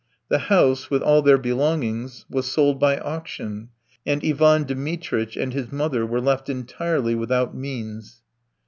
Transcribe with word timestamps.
The 0.29 0.39
house, 0.49 0.89
with 0.89 1.03
all 1.03 1.21
their 1.21 1.37
belongings, 1.37 2.25
was 2.27 2.51
sold 2.51 2.79
by 2.79 2.97
auction, 2.97 3.69
and 4.03 4.23
Ivan 4.25 4.63
Dmitritch 4.63 5.37
and 5.37 5.53
his 5.53 5.71
mother 5.71 6.07
were 6.07 6.19
left 6.21 6.49
entirely 6.49 7.13
without 7.13 7.53
means. 7.55 8.23